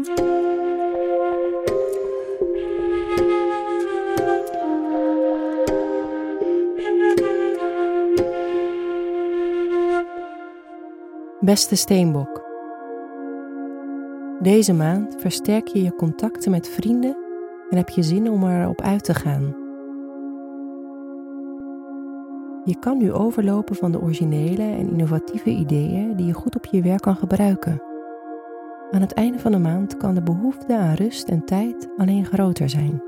Beste 0.00 0.14
Steenbok. 11.76 12.42
Deze 14.42 14.72
maand 14.72 15.16
versterk 15.18 15.68
je 15.68 15.82
je 15.82 15.94
contacten 15.94 16.50
met 16.50 16.68
vrienden 16.68 17.16
en 17.70 17.76
heb 17.76 17.88
je 17.88 18.02
zin 18.02 18.30
om 18.30 18.48
erop 18.48 18.80
uit 18.80 19.04
te 19.04 19.14
gaan. 19.14 19.56
Je 22.64 22.76
kan 22.78 22.98
nu 22.98 23.12
overlopen 23.12 23.76
van 23.76 23.92
de 23.92 24.00
originele 24.00 24.62
en 24.62 24.90
innovatieve 24.90 25.50
ideeën 25.50 26.16
die 26.16 26.26
je 26.26 26.32
goed 26.32 26.56
op 26.56 26.64
je 26.64 26.82
werk 26.82 27.00
kan 27.00 27.16
gebruiken. 27.16 27.89
Aan 28.90 29.00
het 29.00 29.12
einde 29.12 29.38
van 29.38 29.52
de 29.52 29.58
maand 29.58 29.96
kan 29.96 30.14
de 30.14 30.22
behoefte 30.22 30.76
aan 30.76 30.94
rust 30.94 31.28
en 31.28 31.44
tijd 31.44 31.88
alleen 31.96 32.24
groter 32.26 32.68
zijn. 32.68 33.02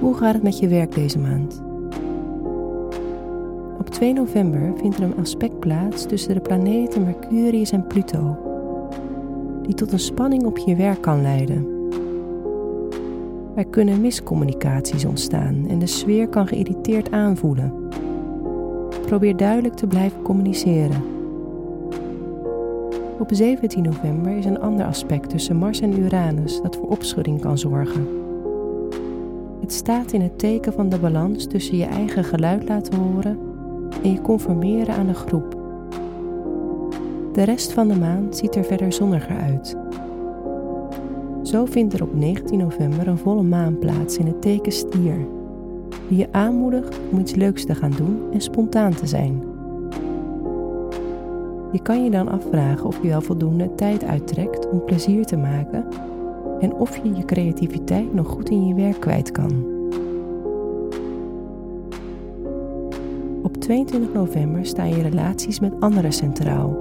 Hoe 0.00 0.14
gaat 0.14 0.34
het 0.34 0.42
met 0.42 0.58
je 0.58 0.68
werk 0.68 0.94
deze 0.94 1.18
maand? 1.18 1.62
Op 3.78 3.88
2 3.88 4.12
november 4.12 4.72
vindt 4.76 4.96
er 4.96 5.02
een 5.02 5.18
aspect 5.18 5.60
plaats 5.60 6.06
tussen 6.06 6.34
de 6.34 6.40
planeten 6.40 7.04
Mercurius 7.04 7.70
en 7.70 7.86
Pluto, 7.86 8.38
die 9.62 9.74
tot 9.74 9.92
een 9.92 9.98
spanning 9.98 10.44
op 10.44 10.58
je 10.58 10.76
werk 10.76 11.00
kan 11.00 11.22
leiden. 11.22 11.81
Er 13.54 13.66
kunnen 13.66 14.00
miscommunicaties 14.00 15.04
ontstaan 15.04 15.64
en 15.68 15.78
de 15.78 15.86
sfeer 15.86 16.28
kan 16.28 16.46
geïrriteerd 16.46 17.10
aanvoelen. 17.10 17.88
Probeer 19.06 19.36
duidelijk 19.36 19.74
te 19.74 19.86
blijven 19.86 20.22
communiceren. 20.22 21.04
Op 23.18 23.28
17 23.32 23.82
november 23.82 24.36
is 24.36 24.44
een 24.44 24.60
ander 24.60 24.86
aspect 24.86 25.30
tussen 25.30 25.56
Mars 25.56 25.80
en 25.80 25.98
Uranus 25.98 26.60
dat 26.62 26.76
voor 26.76 26.88
opschudding 26.88 27.40
kan 27.40 27.58
zorgen. 27.58 28.08
Het 29.60 29.72
staat 29.72 30.12
in 30.12 30.20
het 30.20 30.38
teken 30.38 30.72
van 30.72 30.88
de 30.88 30.98
balans 30.98 31.46
tussen 31.46 31.76
je 31.76 31.84
eigen 31.84 32.24
geluid 32.24 32.68
laten 32.68 32.98
horen 32.98 33.38
en 34.02 34.12
je 34.12 34.20
conformeren 34.20 34.94
aan 34.94 35.06
de 35.06 35.14
groep. 35.14 35.60
De 37.32 37.42
rest 37.42 37.72
van 37.72 37.88
de 37.88 37.96
maand 37.96 38.36
ziet 38.36 38.56
er 38.56 38.64
verder 38.64 38.92
zonniger 38.92 39.36
uit. 39.36 39.76
Zo 41.52 41.64
vindt 41.64 41.94
er 41.94 42.02
op 42.02 42.14
19 42.14 42.58
november 42.58 43.08
een 43.08 43.18
volle 43.18 43.42
maan 43.42 43.78
plaats 43.78 44.16
in 44.16 44.26
het 44.26 44.42
teken 44.42 44.72
stier, 44.72 45.26
die 46.08 46.18
je 46.18 46.28
aanmoedigt 46.30 47.00
om 47.10 47.18
iets 47.18 47.34
leuks 47.34 47.64
te 47.64 47.74
gaan 47.74 47.90
doen 47.90 48.32
en 48.32 48.40
spontaan 48.40 48.94
te 48.94 49.06
zijn. 49.06 49.42
Je 51.72 51.82
kan 51.82 52.04
je 52.04 52.10
dan 52.10 52.28
afvragen 52.28 52.86
of 52.86 53.02
je 53.02 53.08
wel 53.08 53.20
voldoende 53.20 53.74
tijd 53.74 54.04
uittrekt 54.04 54.68
om 54.70 54.84
plezier 54.84 55.24
te 55.24 55.36
maken 55.36 55.86
en 56.60 56.72
of 56.72 56.96
je 56.96 57.14
je 57.14 57.24
creativiteit 57.24 58.14
nog 58.14 58.28
goed 58.28 58.50
in 58.50 58.66
je 58.66 58.74
werk 58.74 59.00
kwijt 59.00 59.30
kan. 59.30 59.66
Op 63.42 63.56
22 63.56 64.12
november 64.12 64.66
staan 64.66 64.88
je 64.88 65.02
relaties 65.02 65.60
met 65.60 65.80
anderen 65.80 66.12
centraal. 66.12 66.76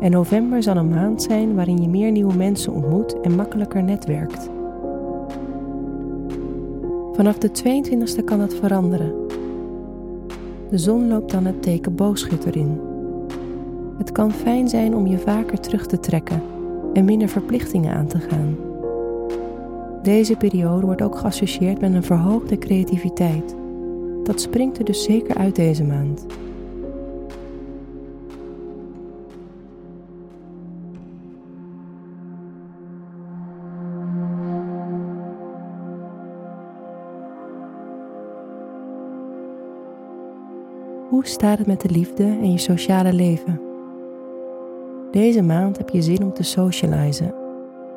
En 0.00 0.10
november 0.10 0.62
zal 0.62 0.76
een 0.76 0.88
maand 0.88 1.22
zijn 1.22 1.54
waarin 1.54 1.82
je 1.82 1.88
meer 1.88 2.10
nieuwe 2.10 2.34
mensen 2.34 2.72
ontmoet 2.72 3.20
en 3.20 3.34
makkelijker 3.34 3.82
netwerkt. 3.82 4.50
Vanaf 7.12 7.38
de 7.38 7.50
22e 7.50 8.24
kan 8.24 8.38
dat 8.38 8.54
veranderen. 8.54 9.12
De 10.70 10.78
zon 10.78 11.08
loopt 11.08 11.30
dan 11.30 11.44
het 11.44 11.62
teken 11.62 11.94
boogschutter 11.94 12.56
in. 12.56 12.80
Het 13.98 14.12
kan 14.12 14.32
fijn 14.32 14.68
zijn 14.68 14.94
om 14.94 15.06
je 15.06 15.18
vaker 15.18 15.60
terug 15.60 15.86
te 15.86 16.00
trekken 16.00 16.42
en 16.92 17.04
minder 17.04 17.28
verplichtingen 17.28 17.94
aan 17.94 18.06
te 18.06 18.18
gaan. 18.18 18.56
Deze 20.02 20.36
periode 20.36 20.86
wordt 20.86 21.02
ook 21.02 21.18
geassocieerd 21.18 21.80
met 21.80 21.94
een 21.94 22.02
verhoogde 22.02 22.58
creativiteit. 22.58 23.56
Dat 24.22 24.40
springt 24.40 24.78
er 24.78 24.84
dus 24.84 25.04
zeker 25.04 25.36
uit 25.36 25.56
deze 25.56 25.84
maand. 25.84 26.26
Hoe 41.10 41.26
staat 41.26 41.58
het 41.58 41.66
met 41.66 41.80
de 41.80 41.90
liefde 41.90 42.22
en 42.24 42.52
je 42.52 42.58
sociale 42.58 43.12
leven? 43.12 43.60
Deze 45.10 45.42
maand 45.42 45.78
heb 45.78 45.88
je 45.88 46.02
zin 46.02 46.22
om 46.22 46.32
te 46.32 46.42
socializen. 46.42 47.34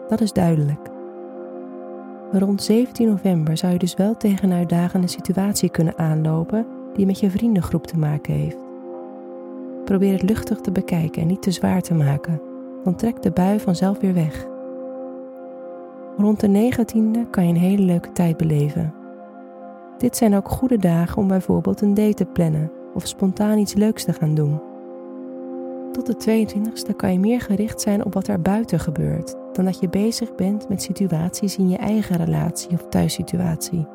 Dat 0.07 0.21
is 0.21 0.31
duidelijk. 0.33 0.89
Rond 2.31 2.63
17 2.63 3.07
november 3.07 3.57
zou 3.57 3.73
je 3.73 3.79
dus 3.79 3.93
wel 3.93 4.17
tegen 4.17 4.51
een 4.51 4.57
uitdagende 4.57 5.07
situatie 5.07 5.69
kunnen 5.69 5.97
aanlopen 5.97 6.65
die 6.93 7.05
met 7.05 7.19
je 7.19 7.29
vriendengroep 7.29 7.87
te 7.87 7.97
maken 7.97 8.33
heeft. 8.33 8.57
Probeer 9.85 10.11
het 10.11 10.29
luchtig 10.29 10.59
te 10.59 10.71
bekijken 10.71 11.21
en 11.21 11.27
niet 11.27 11.41
te 11.41 11.51
zwaar 11.51 11.81
te 11.81 11.93
maken, 11.93 12.41
dan 12.83 12.95
trekt 12.95 13.23
de 13.23 13.31
bui 13.31 13.59
vanzelf 13.59 13.99
weer 13.99 14.13
weg. 14.13 14.45
Rond 16.17 16.39
de 16.39 16.71
19e 16.71 17.29
kan 17.29 17.47
je 17.47 17.53
een 17.53 17.59
hele 17.59 17.83
leuke 17.83 18.11
tijd 18.11 18.37
beleven. 18.37 18.93
Dit 19.97 20.17
zijn 20.17 20.35
ook 20.35 20.49
goede 20.49 20.77
dagen 20.77 21.17
om 21.17 21.27
bijvoorbeeld 21.27 21.81
een 21.81 21.93
date 21.93 22.13
te 22.13 22.25
plannen 22.25 22.71
of 22.93 23.07
spontaan 23.07 23.57
iets 23.57 23.73
leuks 23.73 24.03
te 24.03 24.13
gaan 24.13 24.35
doen. 24.35 24.61
Tot 25.91 26.05
de 26.05 26.45
22e 26.45 26.95
kan 26.95 27.11
je 27.11 27.19
meer 27.19 27.41
gericht 27.41 27.81
zijn 27.81 28.05
op 28.05 28.13
wat 28.13 28.27
er 28.27 28.41
buiten 28.41 28.79
gebeurt 28.79 29.35
dan 29.53 29.65
dat 29.65 29.79
je 29.79 29.89
bezig 29.89 30.35
bent 30.35 30.69
met 30.69 30.81
situaties 30.81 31.57
in 31.57 31.69
je 31.69 31.77
eigen 31.77 32.15
relatie 32.15 32.71
of 32.71 32.87
thuissituatie. 32.89 33.87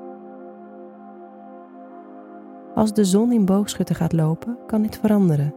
Als 2.74 2.92
de 2.92 3.04
zon 3.04 3.32
in 3.32 3.44
boogschutten 3.44 3.94
gaat 3.94 4.12
lopen, 4.12 4.58
kan 4.66 4.82
dit 4.82 4.98
veranderen. 4.98 5.54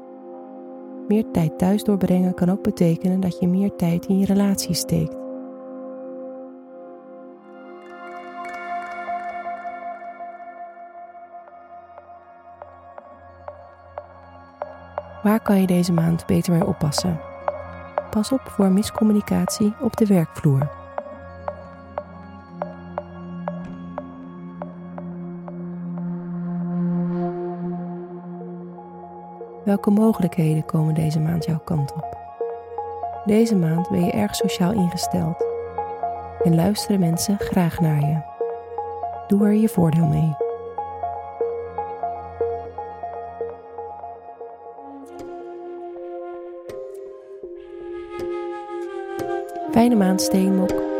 Meer 1.08 1.32
tijd 1.32 1.58
thuis 1.58 1.84
doorbrengen 1.84 2.34
kan 2.34 2.50
ook 2.50 2.64
betekenen 2.64 3.20
dat 3.20 3.40
je 3.40 3.48
meer 3.48 3.76
tijd 3.76 4.06
in 4.06 4.20
je 4.20 4.26
relatie 4.26 4.74
steekt. 4.74 5.21
Waar 15.24 15.40
kan 15.40 15.62
je 15.62 15.68
deze 15.68 15.94
maand 15.94 16.26
beter 16.26 16.54
mee 16.54 16.66
oppassen? 16.66 17.20
Pas 18.10 18.32
op 18.32 18.42
voor 18.46 18.72
miscommunicatie 18.72 19.74
op 19.82 19.98
de 19.98 20.06
werkvloer. 20.06 20.70
Welke 29.64 29.90
mogelijkheden 29.90 30.66
komen 30.66 30.94
deze 30.94 31.20
maand 31.20 31.46
jouw 31.46 31.60
kant 31.60 31.94
op? 31.94 32.18
Deze 33.26 33.56
maand 33.56 33.90
ben 33.90 34.06
je 34.06 34.12
erg 34.12 34.36
sociaal 34.36 34.72
ingesteld 34.72 35.46
en 36.44 36.56
luisteren 36.56 37.00
mensen 37.00 37.40
graag 37.40 37.80
naar 37.80 38.00
je. 38.00 38.22
Doe 39.28 39.46
er 39.46 39.54
je 39.54 39.70
voordeel 39.70 40.08
mee. 40.08 40.41
Fijne 49.74 49.96
maand. 49.96 50.91